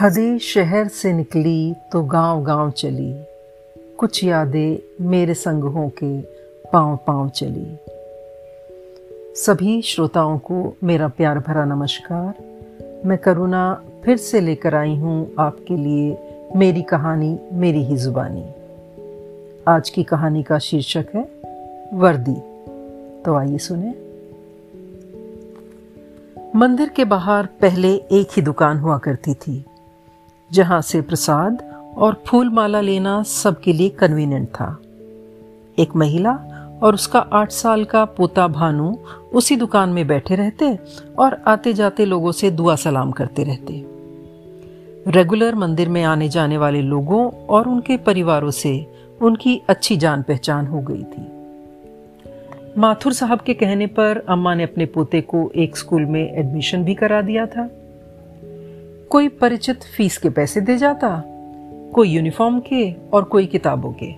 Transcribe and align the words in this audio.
हदी 0.00 0.38
शहर 0.38 0.88
से 0.88 1.12
निकली 1.12 1.74
तो 1.92 2.02
गाँव 2.02 2.42
गाँव 2.44 2.70
चली। 2.70 3.24
कुछ 3.98 4.24
यादें 4.24 5.04
मेरे 5.06 5.34
संग 5.34 5.64
हो 5.64 5.92
के 6.02 6.20
पाँव 6.70 6.98
पाँव 7.06 7.28
चली। 7.28 7.78
सभी 9.34 9.82
श्रोताओं 9.82 10.38
को 10.38 10.76
मेरा 10.84 11.08
प्यार 11.08 11.38
भरा 11.38 11.64
नमस्कार। 11.64 12.34
मैं 13.06 13.18
करुणा 13.18 13.82
फिर 14.04 14.16
से 14.16 14.40
लेकर 14.40 14.74
आई 14.74 14.96
हूँ 14.96 15.34
आपके 15.38 15.76
लिए 15.76 16.18
मेरी 16.56 16.82
कहानी, 16.82 17.38
मेरी 17.52 17.84
ही 17.84 17.96
जुबानी। 17.96 18.46
आज 19.68 19.90
की 19.90 20.02
कहानी 20.02 20.42
का 20.42 20.58
शीर्षक 20.58 21.06
है, 21.14 21.30
वर्दी। 21.92 22.36
तो 23.22 23.34
आइए 23.34 23.58
सुने। 23.58 23.94
मंदिर 26.58 26.88
के 26.88 27.04
बाहर 27.04 27.46
पहले 27.46 27.94
एक 27.94 28.28
ही 28.32 28.42
दुकान 28.42 28.78
हुआ 28.78 28.98
करती 28.98 29.34
थी। 29.34 29.64
जहाँ 30.52 30.80
से 30.80 31.00
प्रसाद 31.00 31.62
और 31.96 32.22
फूल 32.26 32.48
माला 32.50 32.80
लेना 32.80 33.22
सबके 33.22 33.72
लिए 33.72 33.88
कन्वीनियंट 33.88 34.48
था। 34.48 34.78
एक 35.78 35.96
महिला 35.96 36.32
और 36.82 36.94
उसका 36.94 37.18
आठ 37.18 37.50
साल 37.50 37.84
का 37.84 38.04
पोता 38.04 38.48
भानु 38.48 38.96
उसी 39.32 39.56
दुकान 39.56 39.88
में 39.88 40.06
बैठे 40.06 40.34
रहते 40.34 40.78
और 41.18 41.42
आते 41.46 41.72
जाते 41.72 42.04
लोगों 42.04 42.32
से 42.32 42.50
दुआ 42.50 42.76
सलाम 42.76 43.10
करते 43.10 43.44
रहते। 43.44 43.84
रेगुलर 45.10 45.54
मंदिर 45.54 45.88
में 45.88 46.02
आने 46.02 46.28
जाने 46.28 46.58
वाले 46.58 46.82
लोगों 46.82 47.30
और 47.30 47.68
उनके 47.68 47.96
परिवारों 47.96 48.50
से 48.50 48.86
उनकी 49.22 49.62
अच्छी 49.68 49.96
जान 49.96 50.22
पहचान 50.22 50.66
हो 50.66 50.80
गई 50.80 51.02
थी। 51.02 51.38
माथुर 52.80 53.12
साहब 53.12 53.40
के 53.40 53.54
कहने 53.54 53.86
पर 53.86 54.26
अम्मा 54.28 54.54
ने 54.54 54.62
अपने 54.62 54.86
पोते 54.86 55.20
को 55.20 55.50
एक 55.56 55.76
स्कूल 55.76 56.04
में 56.04 56.34
एडमिशन 56.34 56.84
भी 56.84 56.94
करा 56.94 57.20
दिया 57.20 57.46
था। 57.46 57.70
कोई 59.10 59.28
परिचित 59.28 59.82
फ़ीस 59.82 60.18
के 60.18 60.30
पैसे 60.30 60.60
दे 60.60 60.76
जाता, 60.76 61.24
कोई 61.94 62.08
यूनिफॉर्म 62.08 62.60
के 62.60 62.92
और 62.92 63.24
कोई 63.24 63.46
किताबों 63.46 63.92
के। 64.02 64.12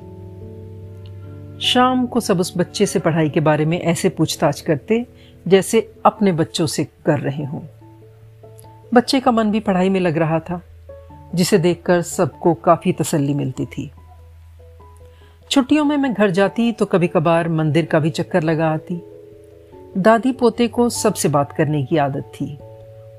शाम 1.61 2.07
को 2.07 2.21
सब 2.21 2.41
उस 2.41 2.53
बच्चे 2.57 2.87
से 2.87 2.99
पढ़ाई 2.99 3.29
के 3.31 3.41
बारे 3.41 3.65
में 3.65 3.81
ऐसे 3.81 4.09
पूछताछ 4.09 4.61
करते, 4.61 5.07
जैसे 5.49 5.95
अपने 6.05 6.33
बच्चों 6.33 6.67
से 6.67 6.85
कर 6.85 7.21
रहे 7.21 7.45
हों। 7.45 7.61
बच्चे 8.95 9.21
का 9.21 9.31
मन 9.31 9.51
भी 9.51 9.61
पढ़ाई 9.61 9.89
में 9.89 10.01
लग 10.01 10.19
रहा 10.19 10.39
था, 10.39 10.63
जिसे 11.35 11.59
देखकर 11.59 12.03
सबको 12.03 12.55
काफ़ी 12.55 12.93
तसल्ली 12.93 13.35
मिलती 13.35 13.67
थी। 13.67 13.91
छुट्टियों 15.51 15.85
में 15.85 15.97
मैं 15.97 16.15
घर 16.15 16.31
जाती 16.31 16.73
तो 16.73 16.85
कभी 16.85 17.07
कभार 17.07 17.49
मंदिर 17.49 17.85
का 17.85 17.99
भी 17.99 18.11
चक्कर 18.11 18.43
लगा 18.43 18.69
आती। 18.69 19.03
दादी 19.99 20.33
पोते 20.33 20.69
को 20.69 20.89
सबसे 20.89 21.29
बात 21.29 21.53
करने 21.53 21.85
की 21.85 21.97
आदत 21.97 22.33
थी। 22.35 22.59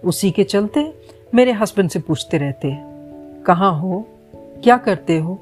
उसी 0.03 0.31
के 0.31 0.43
चलते 0.43 0.93
मेरे 1.33 1.51
हस्बैंड 1.51 1.89
से 1.89 1.99
पूछते 1.99 2.37
रहते 2.37 2.67
हैं, 2.67 3.43
कहाँ 3.43 3.71
हो? 3.79 4.05
क्या 4.63 4.77
करते 4.77 5.17
हो? 5.17 5.39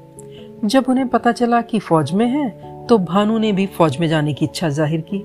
जब 0.64 0.84
उन्हें 0.88 1.06
पता 1.08 1.32
चला 1.32 1.60
कि 1.62 1.78
फौज 1.78 2.12
में 2.12 2.26
है 2.26 2.48
तो 2.86 2.98
भानु 2.98 3.38
ने 3.38 3.50
भी 3.52 3.66
फौज 3.68 3.96
में 3.96 4.06
जाने 4.08 4.34
की 4.34 4.44
इच्छा 4.44 4.68
ज़ाहिर 4.68 5.00
की। 5.12 5.22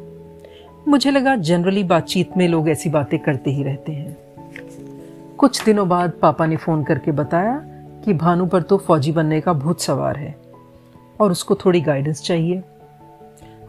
मुझे 0.88 1.12
लगा, 1.12 1.36
जनरली 1.36 1.84
बातचीत 1.84 2.38
में 2.38 2.48
लोग 2.48 2.70
ऐसी 2.70 2.90
बातें 2.90 3.18
करते 3.20 3.52
ही 3.52 3.64
रहते 3.64 3.92
हैं। 3.92 4.18
कुछ 5.38 5.64
दिनों 5.66 5.88
बाद 5.90 6.14
पापा 6.22 6.46
ने 6.46 6.56
फ़ोन 6.56 6.84
करके 6.84 7.12
बताया 7.12 7.56
कि 8.06 8.14
भानु 8.14 8.46
पर 8.46 8.62
तो 8.62 8.78
फौजी 8.78 9.12
बनने 9.12 9.42
का 9.42 9.54
भूत 9.54 9.82
सवार 9.82 10.18
है 10.18 10.36
और 11.20 11.32
उसको 11.32 11.56
थोड़ी 11.56 11.82
गाइडेंस 11.82 12.22
चाहिए। 12.22 12.62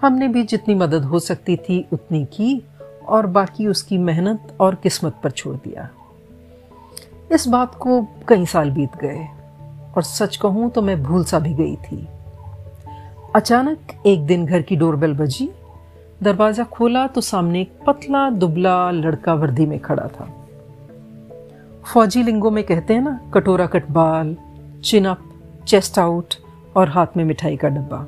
हमने 0.03 0.29
भी 0.29 0.43
जितनी 0.45 0.75
मदद 0.75 1.05
हो 1.05 1.19
सकती 1.19 1.57
थी 1.59 1.85
उतनी 1.93 2.25
की 2.33 2.63
और 3.09 3.27
बाकी 3.29 3.67
उसकी 3.67 3.99
मेहनत 3.99 4.57
और 4.61 4.75
किस्मत 4.75 5.21
पर 5.25 5.31
छोड़ 5.31 5.57
दिया। 5.57 5.89
इस 7.31 7.47
बात 7.49 7.75
को 7.75 8.01
कई 8.29 8.47
साल 8.47 8.71
बीत 8.71 8.97
गए, 8.97 9.27
और 9.97 10.03
सच 10.03 10.37
कहूँ 10.37 10.71
तो 10.71 10.83
मैं 10.83 11.03
भूल 11.03 11.25
सा 11.25 11.39
भी 11.39 11.55
गई 11.55 11.77
थी। 11.77 12.07
अचानक 13.35 13.93
एक 14.07 14.27
दिन 14.27 14.45
घर 14.47 14.63
की 14.63 14.77
डोरबेल 14.77 15.15
बजी, 15.15 15.49
दरवाज़ा 16.23 16.65
खोला 16.65 17.07
तो 17.07 17.21
सामने 17.21 17.61
एक 17.61 17.73
पतला, 17.87 18.29
दुबला 18.31 18.91
लड़का 18.91 19.35
वर्दी 19.35 19.67
में 19.67 19.79
खड़ा 19.79 20.07
था। 20.09 20.29
फौजी 21.85 22.23
लिंगो 22.23 22.51
में 22.51 22.63
कहते 22.65 22.95
हैं 22.95 23.01
ना, 23.01 23.21
कटोरा 23.35 23.67
कट 23.67 23.91
बाल 23.91 24.37
चिनअप 24.85 25.23
चेस्ट 25.67 25.99
आउट 25.99 26.35
और 26.77 26.89
हाथ 26.89 27.17
में 27.17 27.25
मिठाई 27.25 27.57
का 27.57 27.69
डब्बा। 27.69 27.99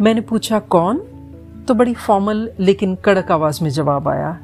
मैंने 0.00 0.20
पूछा, 0.20 0.58
कौन? 0.58 0.98
तो 1.68 1.74
बड़ी 1.74 1.94
फॉर्मल 1.94 2.48
लेकिन 2.60 2.94
कड़क 2.94 3.30
आवाज़ 3.32 3.62
में 3.64 3.70
जवाब 3.70 4.08
आया, 4.08 4.38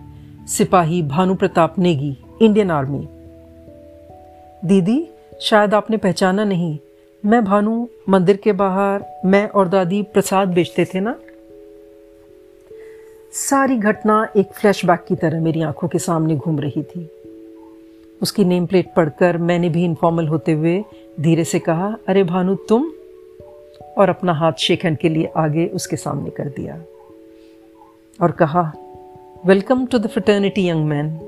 सिपाही 0.48 1.02
भानु 1.02 1.34
प्रताप 1.34 1.78
नेगी, 1.78 2.16
इंडियन 2.42 2.70
आर्मी। 2.70 3.08
दीदी, 4.64 5.08
शायद 5.40 5.74
आपने 5.74 5.96
पहचाना 5.96 6.44
नहीं, 6.44 6.78
मैं 7.26 7.44
भानु, 7.44 7.86
मंदिर 8.08 8.36
के 8.36 8.52
बाहर, 8.52 9.04
मैं 9.24 9.48
और 9.48 9.68
दादी 9.68 10.02
प्रसाद 10.02 10.48
बेचते 10.48 10.84
थे 10.84 11.00
ना? 11.00 11.18
सारी 13.32 13.76
घटना 13.76 14.28
एक 14.36 14.46
फ्लैशबैक 14.52 15.04
की 15.08 15.14
तरह 15.14 15.40
मेरी 15.40 15.62
आँखों 15.62 15.88
के 15.88 15.98
सामने 15.98 16.36
घूम 16.36 16.60
रही 16.60 16.82
थी। 16.82 17.10
उसकी 18.22 18.44
नेम 18.44 18.66
प्लेट 18.66 18.94
पढ़कर 18.94 19.38
मैंने 19.38 19.68
भी 19.68 19.84
इनफॉर्मल 19.84 20.28
होते 20.28 20.52
हुए 20.52 20.84
धीरे 21.20 21.44
से 21.44 21.58
कहा, 21.58 21.96
अरे 22.08 22.24
भानु, 22.24 22.54
तुम? 22.54 22.92
और 23.98 24.08
अपना 24.08 24.32
हाथ 24.32 24.52
शेखन 24.52 24.94
के 24.94 25.08
लिए 25.08 25.32
आगे 25.36 25.66
उसके 25.66 25.96
सामने 25.96 26.30
कर 26.30 26.44
दिया। 26.44 26.82
और 28.22 28.30
कहा 28.30 28.72
welcome 29.44 29.86
to 29.86 29.98
the 29.98 30.06
fraternity 30.06 30.68
young 30.68 30.84
man 30.84 31.20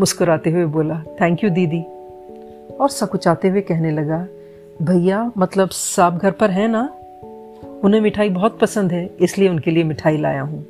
मुस्कुराते 0.00 0.50
हुए 0.50 0.64
बोला 0.64 1.02
थैंक 1.20 1.44
यू 1.44 1.50
दीदी. 1.50 1.99
और 2.80 2.88
सकुचाते 2.88 3.48
हुए 3.48 3.60
कहने 3.60 3.90
लगा, 3.90 4.26
भैया 4.82 5.32
मतलब 5.38 5.68
साहब 5.68 6.18
घर 6.18 6.30
पर 6.30 6.50
है 6.50 6.68
ना? 6.68 6.94
उन्हें 7.84 8.00
मिठाई 8.00 8.28
बहुत 8.28 8.58
पसंद 8.60 8.92
है, 8.92 9.10
इसलिए 9.20 9.48
उनके 9.48 9.70
लिए 9.70 9.84
मिठाई 9.84 10.16
लाया 10.16 10.42
हूँ। 10.42 10.66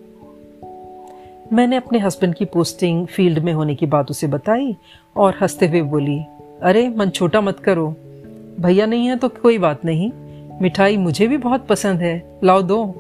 मैंने 1.53 1.77
अपने 1.77 1.99
हस्बैंड 1.99 2.35
की 2.35 2.45
पोस्टिंग 2.45 3.07
फ़ील्ड 3.07 3.39
में 3.39 3.53
होने 3.53 3.75
की 3.75 3.87
बात 3.87 4.11
उसे 4.11 4.27
बताई 4.27 4.77
और 5.17 5.35
हँसते 5.41 5.69
हुए 5.69 5.83
बोली, 5.83 6.25
अरे, 6.63 6.89
मन 6.89 7.11
छोटा 7.11 7.41
मत 7.41 7.59
करो। 7.59 7.97
भैया 8.61 8.87
नहीं 8.87 9.07
है 9.07 9.17
तो 9.17 9.29
कोई 9.29 9.59
बात 9.59 9.85
नहीं। 9.85 10.13
मिठाई 10.63 10.97
मुझे 10.97 11.27
भी 11.27 11.37
बहुत 11.37 11.67
पसंद 11.67 12.01
है, 12.01 12.41
लाओ 12.45 12.63
दो। 12.63 12.95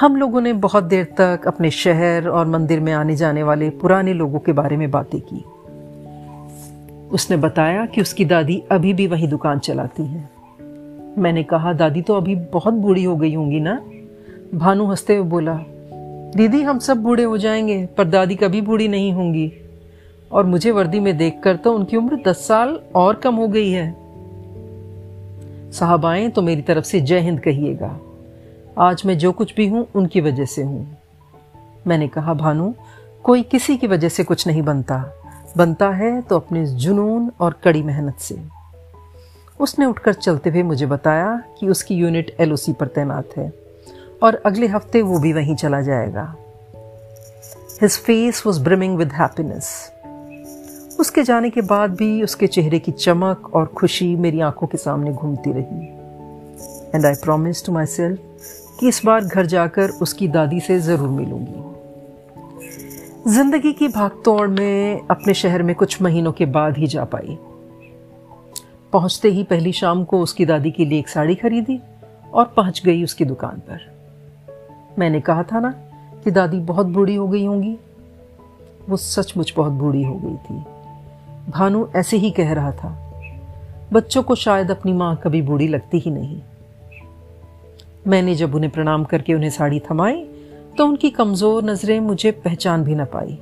हम 0.00 0.16
लोगों 0.16 0.40
ने 0.40 0.52
बहुत 0.52 0.84
देर 0.84 1.04
तक 1.04 1.40
अपने 1.46 1.70
शहर 1.70 2.28
और 2.28 2.46
मंदिर 2.46 2.80
में 2.80 2.92
आने 2.92 3.16
जाने 3.16 3.42
वाले 3.42 3.70
पुराने 3.70 4.14
लोगों 4.14 4.38
के 4.38 4.52
बारे 4.52 4.76
में 4.76 4.90
बातें 4.90 5.20
की। 5.20 5.44
उसने 7.12 7.36
बताया 7.36 7.86
कि 7.86 8.00
उसकी 8.00 8.24
दादी 8.24 8.62
अभी 8.70 8.94
भी 8.94 9.06
वही 9.06 9.26
दुकान 9.26 9.58
चलाती 9.58 10.02
है। 10.02 10.30
मैंने 11.18 11.42
कहा, 11.42 11.72
दादी 11.72 12.02
तो 12.02 12.14
अभी 12.14 12.34
बहुत 12.34 12.74
बूढ़ी 12.74 13.04
हो 13.04 13.16
गई 13.16 13.34
होंगी 13.34 13.60
ना? 13.60 13.82
भानु 14.54 14.86
हँसते 14.86 15.16
हुए 15.16 15.28
बोला, 15.28 15.64
दीदी, 16.36 16.62
हम 16.62 16.78
सब 16.78 16.96
बूढ़े 16.96 17.22
हो 17.22 17.38
जाएँगे, 17.38 17.86
पर 17.86 18.04
दादी 18.04 18.34
कभी 18.34 18.60
बूढ़ी 18.60 18.88
नहीं 18.88 19.12
होंगी। 19.12 19.52
और 20.32 20.46
मुझे 20.46 20.70
वर्दी 20.70 21.00
में 21.00 21.16
देखकर 21.16 21.56
तो 21.56 21.74
उनकी 21.74 21.96
उम्र 21.96 22.22
दस 22.28 22.48
साल 22.48 22.80
और 22.94 23.14
कम 23.14 23.34
हो 23.34 23.48
गई 23.48 23.70
है। 23.70 23.96
साहब 25.72 26.06
आए 26.06 26.28
तो 26.28 26.42
मेरी 26.42 26.62
तरफ़ 26.62 26.84
से 26.84 27.00
जय 27.00 27.20
हिंद 27.20 27.40
कहिएगा। 27.40 28.00
आज 28.78 29.02
मैं 29.06 29.18
जो 29.18 29.32
कुछ 29.32 29.54
भी 29.54 29.68
हूँ, 29.68 29.86
उनकी 29.94 30.20
वजह 30.20 30.44
से 30.44 30.62
हूँ। 30.62 30.96
मैंने 31.86 32.08
कहा, 32.08 32.34
भानु, 32.34 32.72
कोई 33.22 33.42
किसी 33.42 33.76
की 33.76 33.86
वजह 33.86 34.08
से 34.08 34.24
कुछ 34.24 34.46
नहीं 34.46 34.62
बनता। 34.62 35.19
बनता 35.56 35.88
है 35.90 36.20
तो 36.20 36.36
अपने 36.36 36.64
जुनून 36.66 37.30
और 37.40 37.60
कड़ी 37.64 37.82
मेहनत 37.82 38.18
से। 38.18 38.38
उसने 39.60 39.86
उठकर 39.86 40.12
चलते 40.12 40.50
हुए 40.50 40.62
मुझे 40.62 40.86
बताया 40.86 41.36
कि 41.58 41.68
उसकी 41.68 41.94
यूनिट 41.94 42.34
एलओसी 42.40 42.72
पर 42.72 42.86
तैनात 42.86 43.36
है 43.36 43.52
और 44.22 44.42
अगले 44.46 44.66
हफ़्ते 44.66 45.02
वो 45.02 45.18
भी 45.18 45.32
वहीं 45.32 45.54
चला 45.54 45.80
जाएगा। 45.80 46.34
His 47.82 47.98
face 47.98 48.42
was 48.46 48.62
brimming 48.62 48.96
with 48.98 49.12
happiness 49.12 49.70
उसके 51.00 51.22
जाने 51.22 51.50
के 51.50 51.60
बाद 51.60 51.90
भी 51.90 52.22
उसके 52.22 52.46
चेहरे 52.46 52.78
की 52.78 52.92
चमक 52.92 53.50
और 53.54 53.66
खुशी 53.66 54.14
मेरी 54.16 54.40
आँखों 54.40 54.66
के 54.66 54.78
सामने 54.78 55.12
घूमती 55.12 55.52
रही। 55.52 55.86
And 56.94 57.06
I 57.06 57.14
promise 57.14 57.64
to 57.66 57.72
myself 57.86 58.78
कि 58.80 58.88
इस 58.88 59.00
बार 59.04 59.24
घर 59.24 59.46
जाकर 59.46 59.90
उसकी 60.02 60.28
दादी 60.28 60.60
से 60.60 60.78
ज़रूर 60.80 61.08
मिलूँगी। 61.08 61.69
ज़िंदगी 63.28 63.72
की 63.72 63.88
भागतोड़ 63.88 64.48
में 64.48 65.00
अपने 65.10 65.34
शहर 65.34 65.62
में 65.62 65.74
कुछ 65.74 66.02
महीनों 66.02 66.32
के 66.32 66.46
बाद 66.46 66.78
ही 66.78 66.86
जा 66.86 67.04
पाई। 67.04 67.38
पहुँचते 68.92 69.28
ही 69.28 69.44
पहली 69.44 69.72
शाम 69.72 70.04
को 70.04 70.20
उसकी 70.20 70.46
दादी 70.46 70.70
के 70.70 70.84
लिए 70.84 70.98
एक 70.98 71.08
साड़ी 71.08 71.34
खरीदी 71.34 71.80
और 72.34 72.44
पहुँच 72.44 72.82
गई 72.84 73.04
उसकी 73.04 73.24
दुकान 73.24 73.58
पर। 73.58 73.80
मैंने 74.98 75.20
कहा 75.20 75.42
था 75.42 75.60
ना 75.60 75.70
कि 76.24 76.30
दादी 76.30 76.60
बहुत 76.60 76.86
बूढ़ी 76.86 77.14
हो 77.14 77.28
गई 77.28 77.44
होंगी। 77.44 77.76
वो 78.88 78.96
सचमुच 78.96 79.54
बहुत 79.56 79.72
बूढ़ी 79.72 80.02
हो 80.02 80.14
गई 80.14 80.36
थी। 80.36 80.64
भानु 81.50 81.86
ऐसे 81.96 82.16
ही 82.16 82.30
कह 82.30 82.52
रहा 82.52 82.72
था। 82.72 83.12
बच्चों 83.92 84.22
को 84.22 84.34
शायद 84.34 84.70
अपनी 84.70 84.92
माँ 84.92 85.20
कभी 85.24 85.42
बूढ़ी 85.42 85.68
लगती 85.68 85.98
ही 85.98 86.10
नहीं। 86.10 86.42
मैंने 88.06 88.34
जब 88.34 88.54
उन्हें 88.54 88.72
प्रणाम 88.72 89.04
करके 89.04 89.34
उन्हें 89.34 89.50
साड़ी 89.50 89.82
थमाई 89.90 90.29
तो 90.78 90.86
उनकी 90.86 91.10
कमज़ोर 91.10 91.64
नज़रें 91.64 92.00
मुझे 92.00 92.30
पहचान 92.30 92.84
भी 92.84 92.94
न 92.94 93.04
पाई। 93.04 93.38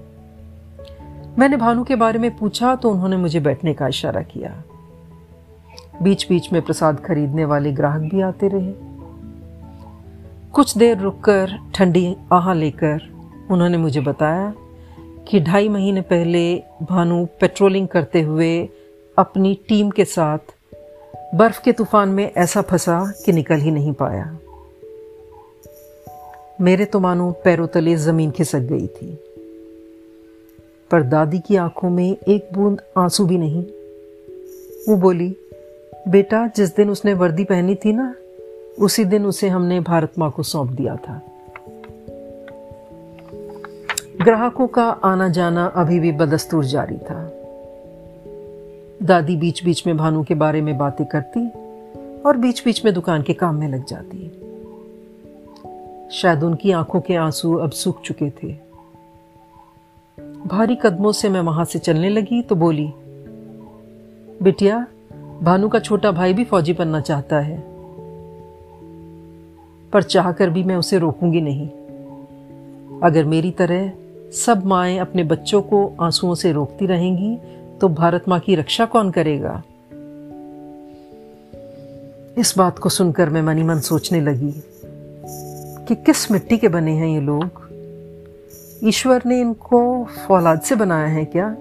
मैंने 1.39 1.57
भानु 1.57 1.85
के 1.85 1.97
बारे 1.97 2.19
में 2.19 2.37
पूछा 2.37 2.75
तो 2.77 2.91
उन्होंने 2.91 3.17
मुझे 3.17 3.41
बैठने 3.41 3.75
का 3.75 3.89
इशारा 3.89 4.23
किया। 4.23 4.51
बीच 6.03 6.27
बीच 6.29 6.53
में 6.53 6.61
प्रसाद 6.63 7.01
खरीदने 7.01 7.45
वाले 7.45 7.73
ग्राहक 7.73 8.03
भी 8.03 8.21
आते 8.21 8.49
रहे। 8.49 8.73
कुछ 10.53 10.77
देर 10.79 10.99
रुककर 10.99 11.59
ठंडी 11.75 12.17
आहा 12.33 12.53
लेकर 12.53 13.01
उन्होंने 13.51 13.79
मुझे 13.79 14.01
बताया 14.01 14.53
कि 15.29 15.41
ढाई 15.41 15.69
महीने 15.69 16.01
पहले 16.01 16.43
भानु 16.83 17.25
पेट्रोलिंग 17.41 17.89
करते 17.89 18.23
हुए 18.23 18.69
अपनी 19.19 19.55
टीम 19.69 19.91
के 19.91 20.05
साथ 20.05 20.55
बर्फ़ 21.35 21.63
के 21.63 21.73
तूफ़ान 21.73 22.09
में 22.09 22.33
ऐसा 22.33 22.63
फंसा 22.63 23.01
कि 23.27 23.33
निकल 23.33 23.61
ही 23.61 23.71
नहीं 23.71 23.93
पाया। 23.93 24.25
मेरे 26.61 26.85
तो 26.85 27.01
मानो 27.01 27.31
पैरों 27.45 27.67
तले 27.67 27.97
ज़मीन 27.97 28.31
खिसक 28.31 28.59
गई 28.59 28.87
थी। 28.87 29.19
पर 30.91 31.03
दादी 31.03 31.39
की 31.39 31.57
आँखों 31.57 31.91
में 31.91 32.17
एक 32.29 32.49
बूंद 32.55 32.83
आँसू 32.99 33.27
भी 33.27 33.39
नहीं। 33.39 33.65
वो 34.89 34.97
बोली, 34.97 35.37
बेटा, 36.09 36.51
जिस 36.57 36.77
दिन 36.77 36.91
उसने 36.91 37.15
वर्दी 37.15 37.45
पहनी 37.45 37.75
थी 37.75 37.93
ना, 37.93 38.15
उसी 38.81 39.05
दिन 39.05 39.27
उसे 39.27 39.49
हमने 39.49 39.81
भारत 39.81 40.13
माँ 40.19 40.31
को 40.31 40.43
सौंप 40.43 40.69
दिया 40.69 40.97
था। 40.97 41.23
ग्राहकों 44.23 44.67
का 44.67 44.85
आना 44.85 45.29
जाना 45.29 45.67
अभी 45.67 46.01
भी 46.01 46.13
बदस्तूर 46.13 46.65
जारी 46.65 46.99
था। 46.99 47.33
दादी 49.03 49.37
बीच 49.37 49.65
बीच 49.65 49.87
में 49.87 49.97
भानु 49.97 50.25
के 50.25 50.35
बारे 50.35 50.61
में 50.61 50.79
बातें 50.79 51.07
करती 51.07 51.49
और 52.23 52.37
बीच 52.37 52.65
बीच 52.65 52.85
में 52.85 52.95
दुकान 52.95 53.23
के 53.23 53.33
काम 53.33 53.55
में 53.55 53.69
लग 53.69 53.85
जाती। 53.85 54.48
शायद 56.13 56.43
उनकी 56.43 56.71
आँखों 56.71 57.01
के 57.01 57.15
आँसू 57.15 57.55
अब 57.55 57.71
सूख 57.71 58.01
चुके 58.01 58.31
थे। 58.31 58.69
भारी 60.47 60.77
कदमों 60.77 61.13
से 61.13 61.29
मैं 61.29 61.41
वहाँ 61.41 61.65
से 61.65 61.79
चलने 61.79 62.09
लगी 62.09 62.43
तो 62.43 62.55
बोली, 62.55 62.93
बिटिया, 64.43 64.87
भानु 65.43 65.69
का 65.69 65.79
छोटा 65.79 66.13
भाई 66.13 66.35
भी 66.35 66.45
फौजी 66.45 66.73
बनना 66.73 67.01
चाहता 67.01 67.41
है। 67.41 67.65
पर 69.93 70.03
चाहकर 70.03 70.51
भी 70.51 70.65
मैं 70.65 70.77
उसे 70.77 70.99
रोकूँगी 70.99 71.41
नहीं। 71.41 71.69
अगर 73.01 73.25
मेरी 73.25 73.51
तरह 73.51 73.93
सब 74.33 74.67
माएँ 74.67 74.99
अपने 74.99 75.25
बच्चों 75.25 75.63
को 75.63 75.93
आंसुओं 76.01 76.35
से 76.35 76.53
रोकती 76.53 76.87
रहेंगी 76.87 77.39
तो 77.81 77.89
भारत 77.89 78.29
माँ 78.29 78.41
की 78.41 78.55
रक्षा 78.55 78.87
कौन 78.87 79.11
करेगा? 79.11 79.63
इस 82.39 82.55
बात 82.59 82.79
को 82.79 82.89
सुनकर 82.89 83.31
मैं 83.31 83.43
मनी 83.43 83.63
मन 83.63 83.81
सोचने 83.81 84.21
लगी। 84.21 84.55
कि 85.89 85.95
किस 85.95 86.31
मिट्टी 86.31 86.59
के 86.59 86.69
बने 86.69 86.93
हैं 86.93 87.07
ये 87.07 87.21
लोग? 87.21 87.69
ईश्वर 88.85 89.23
ने 89.27 89.41
इनको 89.41 90.05
फौलाद 90.05 90.61
से 90.61 90.75
बनाया 90.75 91.07
है 91.07 91.25
क्या? 91.25 91.57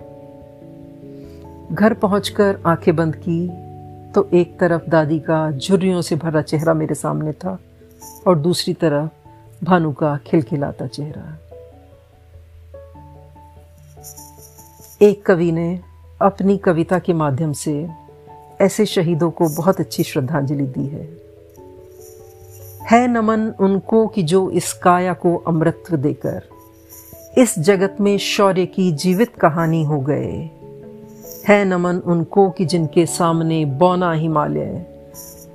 घर 1.72 1.94
पहुंचकर 1.94 2.60
आँखें 2.66 2.96
बंद 2.96 3.16
की 3.16 3.50
तो 4.12 4.30
एक 4.34 4.60
तरफ़ 4.60 4.90
दादी 4.90 5.20
का 5.20 5.52
झुर्रियों 5.52 6.02
से 6.02 6.16
भरा 6.16 6.42
चेहरा 6.42 6.74
मेरे 6.74 6.96
सामने 6.96 7.32
था 7.32 7.60
और 8.28 8.38
दूसरी 8.38 8.74
तरफ़ 8.74 9.30
भानु 9.66 9.92
का 9.92 10.18
खिलखिलाता 10.18 10.88
चेहरा। 10.88 11.38
एक 15.02 15.26
कवि 15.26 15.52
ने 15.52 15.80
अपनी 16.22 16.58
कविता 16.58 17.00
के 17.00 17.14
माध्यम 17.14 17.54
से 17.54 17.90
ऐसे 18.62 18.86
शहीदों 18.86 19.32
को 19.32 19.50
बहुत 19.50 19.80
अच्छी 19.80 20.04
श्रद्धांजलि 20.04 20.64
दी 20.64 20.88
है। 20.88 21.27
है 22.92 23.08
नमन 23.08 23.40
उनको 23.60 24.08
कि 24.08 24.24
जो 24.24 24.50
इस 24.50 24.74
काया 24.74 25.14
को 25.14 25.36
अमृतत्व 25.36 25.98
देकर 25.98 26.44
इस 27.38 27.60
जगत 27.60 27.98
में 28.02 28.18
शौर्य 28.18 28.66
की 28.66 28.92
जीवित 28.92 29.36
कहानी 29.36 29.84
हो 29.84 30.00
गए। 30.00 30.50
है 31.48 31.66
नमन 31.66 31.96
उनको 31.96 32.50
कि 32.50 32.66
जिनके 32.66 33.06
सामने 33.06 33.66
बौना 33.66 34.12
हिमालय 34.12 34.86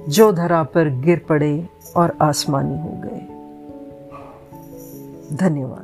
जो 0.08 0.32
धरा 0.32 0.62
पर 0.62 0.88
गिर 0.88 1.18
पड़े 1.28 1.68
और 1.96 2.16
आसमानी 2.20 2.78
हो 2.78 2.90
गए। 3.04 3.26
धन्यवाद। 5.36 5.81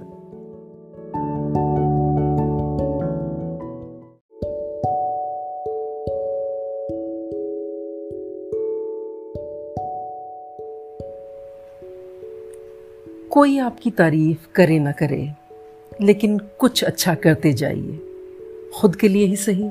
कोई 13.31 13.59
आपकी 13.59 13.91
तारीफ़ 13.91 14.47
करे 14.55 14.79
ना 14.79 14.93
करे, 14.93 15.33
लेकिन 16.01 16.39
कुछ 16.39 16.85
अच्छा 16.85 17.15
करते 17.15 17.53
जाइए। 17.53 17.99
खुद 18.81 18.97
के 18.97 19.09
लिए 19.09 19.27
ही 19.27 19.37
सही, 19.37 19.71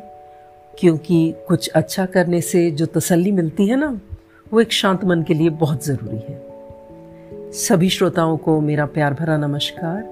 क्योंकि 0.80 1.33
कुछ 1.48 1.69
अच्छा 1.69 2.06
करने 2.06 2.42
से 2.42 2.71
जो 2.71 2.86
तसल्ली 2.86 3.31
मिलती 3.31 3.68
है 3.68 3.75
ना, 3.75 4.01
वो 4.54 4.62
एक 4.62 4.71
शांत 4.71 5.06
मन 5.06 5.24
के 5.24 5.33
लिए 5.33 5.50
बहुत 5.50 5.86
ज़रूरी 5.86 6.18
है। 6.18 7.51
सभी 7.51 7.89
श्रोताओं 7.89 8.38
को 8.38 8.62
मेरा 8.62 8.86
प्यार 8.86 9.13
भरा 9.13 9.38
नमस्कार। 9.38 10.03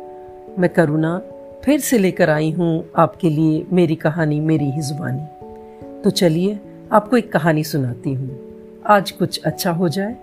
मैं 0.59 0.69
करुणा 0.69 1.21
फिर 1.65 1.80
से 1.80 1.98
लेकर 1.98 2.30
आई 2.30 2.51
हूँ 2.51 2.89
आपके 2.95 3.30
लिए 3.30 3.65
मेरी 3.74 3.95
कहानी, 3.95 4.39
मेरी 4.39 4.71
ही 4.71 4.81
जुबानी। 4.81 6.01
तो 6.01 6.09
चलिए 6.09 6.59
आपको 6.91 7.18
एक 7.18 7.31
कहानी 7.31 7.63
सुनाती 7.63 8.13
हूँ। 8.13 8.39
आज 8.86 9.12
कुछ 9.12 9.41
अच्छा 9.44 9.71
हो 9.71 9.89
जाए 9.89 10.15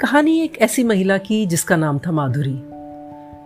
कहानी 0.00 0.38
एक 0.40 0.56
ऐसी 0.62 0.82
महिला 0.84 1.16
की 1.18 1.44
जिसका 1.46 1.76
नाम 1.76 1.98
था 1.98 2.12
माधुरी, 2.12 2.54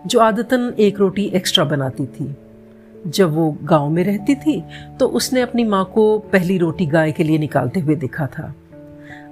जो 0.05 0.19
आदतन 0.19 0.73
एक 0.79 0.99
रोटी 0.99 1.23
एक्स्ट्रा 1.35 1.63
बनाती 1.65 2.05
थी। 2.05 2.35
जब 3.07 3.33
वो 3.33 3.49
गाँव 3.63 3.89
में 3.89 4.03
रहती 4.03 4.35
थी 4.35 4.63
तो 4.99 5.07
उसने 5.09 5.41
अपनी 5.41 5.63
माँ 5.63 5.83
को 5.95 6.17
पहली 6.33 6.57
रोटी 6.57 6.85
गाय 6.85 7.11
के 7.11 7.23
लिए 7.23 7.37
निकालते 7.37 7.79
हुए 7.79 7.95
देखा 7.95 8.27
था। 8.27 8.53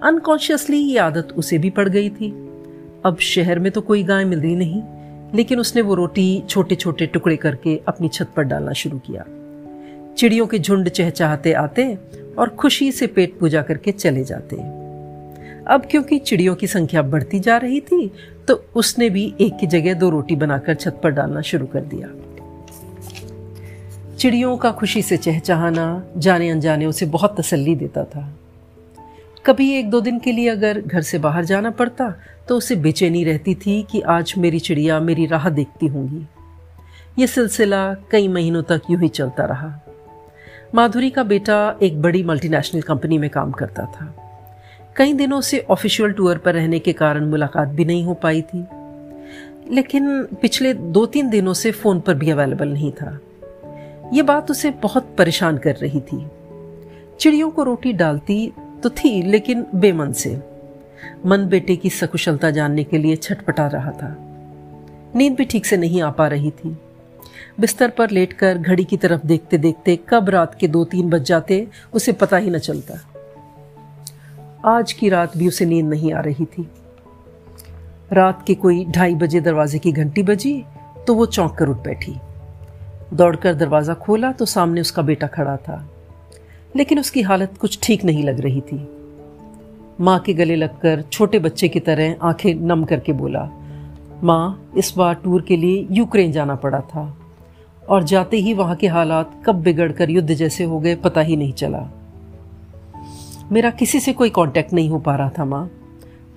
अनकॉन्शियसली 0.03 0.77
ये 0.79 0.97
आदत 0.97 1.33
उसे 1.37 1.57
भी 1.57 1.69
पड़ 1.69 1.87
गई 1.89 2.09
थी। 2.09 2.31
अब 3.05 3.17
शहर 3.21 3.59
में 3.59 3.71
तो 3.71 3.81
कोई 3.81 4.03
गाय 4.03 4.25
मिल 4.25 4.41
रही 4.41 4.55
नहीं, 4.55 4.83
लेकिन 5.35 5.59
उसने 5.59 5.81
वो 5.81 5.95
रोटी 5.95 6.43
छोटे 6.49 6.75
छोटे 6.75 7.05
टुकड़े 7.05 7.35
करके 7.37 7.79
अपनी 7.87 8.09
छत 8.09 8.33
पर 8.35 8.43
डालना 8.43 8.73
शुरू 8.73 8.99
किया। 8.99 9.25
चिड़ियों 10.17 10.47
के 10.47 10.59
झुंड 10.59 10.89
चहचाहते 10.89 11.53
आते 11.55 11.93
और 12.37 12.49
खुशी 12.49 12.91
से 12.91 13.07
पेट 13.07 13.39
पूजा 13.39 13.61
करके 13.61 13.91
चले 13.91 14.23
जाते। 14.23 14.82
अब 15.67 15.85
क्योंकि 15.91 16.17
चिड़ियों 16.19 16.55
की 16.55 16.67
संख्या 16.67 17.01
बढ़ती 17.01 17.39
जा 17.39 17.57
रही 17.57 17.79
थी 17.81 18.11
तो 18.47 18.53
उसने 18.75 19.09
भी 19.09 19.33
एक 19.41 19.57
की 19.57 19.67
जगह 19.67 19.93
दो 19.93 20.09
रोटी 20.09 20.35
बनाकर 20.35 20.75
छत 20.75 20.99
पर 21.03 21.09
डालना 21.09 21.41
शुरू 21.41 21.65
कर 21.65 21.81
दिया। 21.81 22.07
चिड़ियों 24.17 24.57
का 24.57 24.71
खुशी 24.71 25.01
से 25.01 25.17
चहचहाना 25.17 26.05
जाने 26.17 26.49
अनजाने 26.49 26.85
उसे 26.85 27.05
बहुत 27.05 27.35
तसल्ली 27.39 27.75
देता 27.75 28.03
था। 28.03 28.37
कभी 29.45 29.71
एक 29.73 29.89
दो 29.89 30.01
दिन 30.01 30.19
के 30.19 30.31
लिए 30.31 30.49
अगर 30.49 30.81
घर 30.81 31.01
से 31.01 31.19
बाहर 31.19 31.45
जाना 31.45 31.71
पड़ता 31.71 32.13
तो 32.47 32.57
उसे 32.57 32.75
बेचैनी 32.75 33.23
रहती 33.23 33.55
थी 33.55 33.81
कि 33.91 34.01
आज 34.01 34.33
मेरी 34.37 34.59
चिड़िया 34.59 34.99
मेरी 34.99 35.25
राह 35.25 35.49
देखती 35.49 35.87
होंगी। 35.87 36.25
ये 37.19 37.27
सिलसिला 37.27 37.93
कई 38.11 38.27
महीनों 38.27 38.63
तक 38.63 38.81
यूँ 38.89 39.01
ही 39.01 39.07
चलता 39.07 39.45
रहा। 39.45 39.79
माधुरी 40.75 41.09
का 41.09 41.23
बेटा 41.23 41.77
एक 41.83 42.01
बड़ी 42.01 42.23
मल्टीनेशनल 42.23 42.81
कंपनी 42.81 43.17
में 43.17 43.29
काम 43.29 43.51
करता 43.51 43.85
था। 43.85 44.22
कई 44.97 45.13
दिनों 45.13 45.41
से 45.41 45.65
ऑफिशियल 45.69 46.11
टूर 46.11 46.37
पर 46.37 46.53
रहने 46.53 46.79
के 46.79 46.93
कारण 46.93 47.25
मुलाकात 47.25 47.67
भी 47.67 47.85
नहीं 47.85 48.03
हो 48.03 48.13
पाई 48.13 48.41
थी। 48.41 48.65
लेकिन 49.71 50.23
पिछले 50.23 50.73
दो 50.73 51.05
तीन 51.05 51.29
दिनों 51.29 51.53
से 51.53 51.71
फ़ोन 51.71 51.99
पर 51.99 52.13
भी 52.13 52.29
अवेलेबल 52.29 52.67
नहीं 52.67 52.91
था। 52.91 53.19
ये 54.13 54.21
बात 54.21 54.51
उसे 54.51 54.71
बहुत 54.71 55.15
परेशान 55.17 55.57
कर 55.57 55.75
रही 55.75 56.01
थी। 56.01 56.27
चिड़ियों 57.19 57.49
को 57.49 57.63
रोटी 57.63 57.93
डालती 57.93 58.53
तो 58.83 58.89
थी, 58.89 59.21
लेकिन 59.21 59.65
बेमन 59.75 60.11
से। 60.11 60.39
मन 61.25 61.47
बेटे 61.47 61.75
की 61.75 61.89
सकुशलता 61.89 62.51
जानने 62.51 62.83
के 62.83 62.97
लिए 62.97 63.15
छटपटा 63.15 63.67
रहा 63.67 63.91
था। 63.91 64.17
नींद 65.15 65.35
भी 65.35 65.45
ठीक 65.45 65.65
से 65.65 65.77
नहीं 65.77 66.01
आ 66.01 66.11
पा 66.11 66.27
रही 66.27 66.51
थी। 66.51 66.77
बिस्तर 67.59 67.89
पर 67.89 68.09
लेटकर 68.09 68.57
घड़ी 68.57 68.83
की 68.83 68.97
तरफ़ 68.97 69.27
देखते 69.27 69.57
देखते 69.57 69.99
कब 70.09 70.29
रात 70.29 70.55
के 70.55 70.67
दो 70.67 70.85
तीन 70.85 71.09
बज 71.09 71.21
जाते, 71.21 71.67
उसे 71.93 72.11
पता 72.11 72.37
ही 72.37 72.49
न 72.49 72.57
चलता। 72.57 73.12
आज 74.65 74.93
की 74.93 75.09
रात 75.09 75.37
भी 75.37 75.47
उसे 75.47 75.65
नींद 75.65 75.85
नहीं 75.85 76.13
आ 76.13 76.19
रही 76.19 76.45
थी। 76.45 76.67
रात 78.13 78.43
के 78.47 78.53
कोई 78.55 78.85
ढाई 78.85 79.15
बजे 79.15 79.39
दरवाजे 79.41 79.79
की 79.79 79.91
घंटी 79.91 80.23
बजी 80.23 80.63
तो 81.07 81.13
वो 81.13 81.25
चौंक 81.25 81.55
कर 81.55 81.69
उठ 81.69 81.77
बैठी। 81.77 82.13
दौड़कर 83.13 83.53
दरवाज़ा 83.53 83.93
खोला 83.93 84.31
तो 84.31 84.45
सामने 84.45 84.81
उसका 84.81 85.01
बेटा 85.01 85.27
खड़ा 85.27 85.57
था। 85.57 85.89
लेकिन 86.75 86.99
उसकी 86.99 87.21
हालत 87.21 87.57
कुछ 87.57 87.79
ठीक 87.83 88.05
नहीं 88.05 88.23
लग 88.23 88.39
रही 88.39 88.61
थी। 88.61 88.87
माँ 90.01 90.19
के 90.19 90.33
गले 90.33 90.55
लगकर 90.55 91.01
छोटे 91.01 91.39
बच्चे 91.39 91.67
की 91.67 91.79
तरह 91.79 92.15
आँखें 92.21 92.53
नम 92.55 92.83
करके 92.83 93.13
बोला, 93.13 93.49
माँ, 94.23 94.71
इस 94.77 94.93
बार 94.97 95.13
टूर 95.13 95.41
के 95.41 95.57
लिए 95.57 95.87
यूक्रेन 95.91 96.31
जाना 96.31 96.55
पड़ा 96.55 96.79
था। 96.79 97.17
और 97.89 98.03
जाते 98.03 98.37
ही 98.37 98.53
वहाँ 98.53 98.75
के 98.75 98.87
हालात 98.87 99.43
कब 99.45 99.55
बिगड़कर 99.55 100.09
युद्ध 100.09 100.33
जैसे 100.33 100.63
हो 100.63 100.79
गए 100.79 100.95
पता 100.95 101.21
ही 101.21 101.35
नहीं 101.35 101.53
चला। 101.53 101.89
मेरा 103.51 103.69
किसी 103.69 103.99
से 103.99 104.13
कोई 104.13 104.29
कांटेक्ट 104.29 104.73
नहीं 104.73 104.89
हो 104.89 104.99
पा 104.99 105.15
रहा 105.15 105.29
था, 105.29 105.45
माँ। 105.45 105.71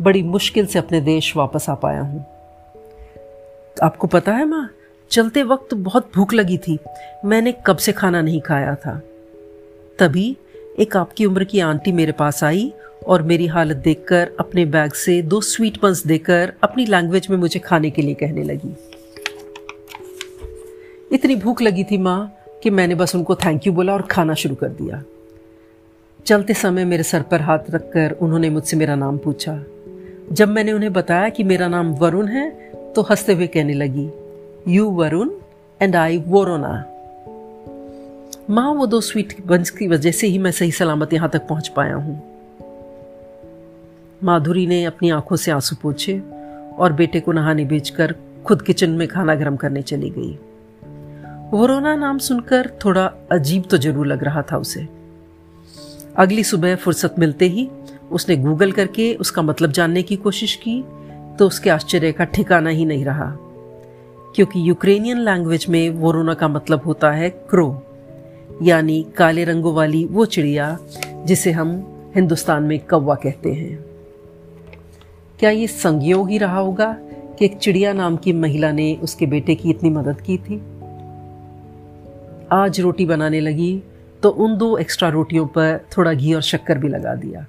बड़ी 0.01 0.23
मुश्किल 0.23 0.67
से 0.67 0.79
अपने 0.79 1.01
देश 1.01 1.37
वापस 1.37 1.71
आ 1.71 1.75
पाया 1.75 2.01
हूँ। 2.01 2.21
आपको 3.83 4.07
पता 4.07 4.33
है, 4.33 4.45
माँ, 4.45 4.71
चलते 5.11 5.43
वक्त 5.43 5.75
बहुत 5.75 6.11
भूख 6.15 6.33
लगी 6.33 6.59
थी। 6.59 6.79
मैंने 7.25 7.55
कब 7.67 7.77
से 7.77 7.93
खाना 7.93 8.23
नहीं 8.23 8.41
खाया 8.41 8.75
था। 8.75 9.03
तभी 9.99 10.37
एक 10.79 10.97
आपकी 10.97 11.25
उम्र 11.25 11.45
की 11.45 11.61
आंटी 11.61 11.93
मेरे 11.93 12.13
पास 12.13 12.45
आई 12.45 12.73
और 13.07 13.23
मेरी 13.23 13.47
हालत 13.47 13.77
देखकर 13.77 14.31
अपने 14.41 14.65
बैग 14.65 14.93
से 14.93 15.23
दो 15.23 15.41
स्वीट 15.41 15.83
बंस 15.83 16.07
देकर 16.07 16.53
अपनी 16.63 16.87
लैंग्वेज 16.87 17.27
में 17.31 17.37
मुझे 17.37 17.61
खाने 17.61 17.91
के 17.91 18.03
लिए 18.03 18.15
कहने 18.15 18.43
लगी। 18.43 18.77
इतनी 21.13 21.37
भूख 21.37 21.63
लगी 21.63 21.85
थी, 21.85 21.99
माँ, 21.99 22.37
कि 22.63 22.71
मैंने 22.71 22.95
बस 22.95 23.15
उनको 23.15 23.35
थैंक 23.35 23.67
यू 23.67 23.73
बोला 23.73 23.93
और 23.93 24.03
खाना 24.03 24.35
शुरू 24.35 24.55
कर 24.55 24.69
दिया। 24.69 25.03
चलते 26.27 26.55
समय 26.55 26.85
मेरे 26.85 27.03
सर 27.03 27.23
पर 27.23 27.41
हाथ 27.41 27.59
रखकर 27.71 28.13
उन्होंने 28.13 28.51
मुझसे 28.51 28.77
मेरा 28.77 28.95
नाम 28.95 29.19
पूछा। 29.19 29.53
जब 30.33 30.49
मैंने 30.49 30.73
उन्हें 30.73 30.93
बताया 30.93 31.29
कि 31.29 31.45
मेरा 31.45 31.69
नाम 31.69 31.93
वरुण 31.95 32.27
है 32.27 32.49
तो 32.97 33.03
हँसते 33.03 33.33
हुए 33.33 33.47
कहने 33.47 33.75
लगी 33.75 34.11
you 34.69 34.89
Varun 34.91 35.31
and 35.81 35.97
I 35.97 36.19
Varuna. 36.19 36.73
माँ, 38.51 38.75
वो 38.75 38.87
दो 38.87 39.01
स्वीट 39.01 39.47
बंस 39.47 39.71
की 39.71 39.89
वजह 39.89 40.11
से 40.11 40.27
ही 40.27 40.39
मैं 40.39 40.51
सही 40.51 40.71
सलामत 40.71 41.13
यहाँ 41.13 41.29
तक 41.29 41.47
पहुँच 41.49 41.69
पाया 41.69 41.95
हूँ। 41.95 42.23
माधुरी 44.25 44.67
ने 44.67 44.85
अपनी 44.85 45.11
आँखों 45.11 45.37
से 45.37 45.51
आँसू 45.51 45.77
पोछे 45.83 46.19
और 46.79 46.93
बेटे 46.93 47.21
को 47.21 47.33
नहाने 47.33 47.65
भेजकर 47.65 48.15
खुद 48.45 48.63
किचन 48.63 48.91
में 48.91 49.09
खाना 49.09 49.35
गर्म 49.35 49.57
करने 49.57 49.83
चली 49.83 50.11
गई। 50.11 50.39
वरोना 51.59 51.97
नाम 51.97 52.19
सुनकर 52.19 52.71
थोड़ा 52.85 53.11
अजीब 53.33 53.65
तो 53.71 53.77
ज़रूर 53.79 54.07
लग 54.07 54.25
रहा 54.25 54.43
था 54.43 54.57
उसे। 54.57 54.96
अगली 56.19 56.45
सुबह 56.45 56.75
फुर्सत 56.77 57.15
मिलते 57.19 57.47
ही 57.47 57.69
उसने 58.11 58.37
गूगल 58.37 58.73
करके 58.73 59.15
उसका 59.15 59.43
मतलब 59.43 59.73
जानने 59.73 60.03
की 60.03 60.17
कोशिश 60.17 60.55
की 60.55 60.83
तो 61.39 61.47
उसके 61.47 61.71
आश्चर्य 61.71 62.13
का 62.13 62.25
ठिकाना 62.25 62.71
ही 62.71 62.85
नहीं 62.85 63.05
रहा। 63.05 63.37
क्योंकि 64.37 64.69
यूक्रेनियन 64.69 65.19
लैंग्वेज 65.19 65.67
में 65.69 65.91
वोरोना 65.91 66.35
का 66.35 66.49
मतलब 66.49 66.83
होता 66.87 67.11
है 67.11 67.29
क्रो, 67.31 67.83
यानी 68.63 69.07
काले 69.17 69.45
रंगों 69.45 69.75
वाली 69.75 70.05
वो 70.05 70.25
चिड़िया 70.25 70.79
जिसे 71.25 71.51
हम 71.51 71.75
हिंदुस्तान 72.15 72.63
में 72.63 72.79
कौवा 72.79 73.15
कहते 73.15 73.53
हैं। 73.53 73.85
क्या 75.41 75.51
ये 75.51 75.67
संयोग 75.67 76.31
ही 76.31 76.39
रहा 76.39 76.59
होगा 76.59 76.93
कि 77.39 77.45
एक 77.45 77.57
चिड़िया 77.57 77.93
नाम 77.93 78.17
की 78.17 78.33
महिला 78.33 78.73
ने 78.73 78.95
उसके 79.03 79.27
बेटे 79.27 79.55
की 79.55 79.71
इतनी 79.71 79.91
मदद 79.91 80.21
की 80.21 80.37
थी? 80.39 80.63
आज 82.53 82.81
रोटी 82.81 83.07
बनाने 83.07 83.41
लगी 83.41 83.83
तो 84.27 84.31
उन 84.31 84.57
दो 84.59 84.77
एक्स्ट्रा 84.79 85.09
रोटियों 85.09 85.47
पर 85.47 85.87
थोड़ा 85.97 86.13
घी 86.13 86.33
और 86.35 86.43
शक्कर 86.43 86.79
भी 86.79 86.89
लगा 86.89 87.15
दिया। 87.15 87.45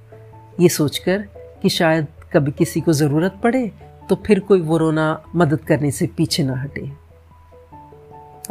ये 0.59 0.67
सोचकर 0.69 1.17
कि 1.61 1.69
शायद 1.69 2.07
कभी 2.33 2.51
किसी 2.51 2.81
को 2.81 2.93
ज़रूरत 2.93 3.39
पड़े 3.43 3.71
तो 4.09 4.15
फिर 4.15 4.39
कोई 4.39 4.61
वो 4.61 4.77
रोना 4.77 5.07
मदद 5.35 5.59
करने 5.59 5.91
से 5.91 6.07
पीछे 6.07 6.43
ना 6.43 6.55
हटे। 6.55 6.85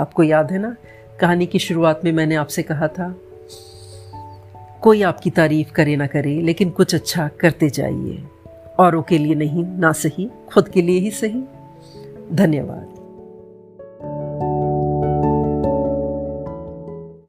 आपको 0.00 0.22
याद 0.22 0.50
है 0.52 0.58
ना, 0.58 0.74
कहानी 1.20 1.46
की 1.46 1.58
शुरुआत 1.58 2.00
में 2.04 2.12
मैंने 2.12 2.34
आपसे 2.34 2.62
कहा 2.62 2.88
था, 2.88 3.08
कोई 4.82 5.02
आपकी 5.02 5.30
तारीफ़ 5.30 5.72
करे 5.72 5.96
ना 5.96 6.06
करे, 6.06 6.40
लेकिन 6.42 6.70
कुछ 6.70 6.94
अच्छा 6.94 7.28
करते 7.40 7.70
जाइए। 7.70 8.22
औरों 8.78 9.02
के 9.02 9.18
लिए 9.18 9.34
नहीं, 9.34 9.64
ना 9.64 9.92
सही, 9.92 10.30
खुद 10.52 10.68
के 10.68 10.82
लिए 10.82 11.00
ही 11.00 11.10
सही। 11.10 11.44
धन्यवाद। 12.32 12.95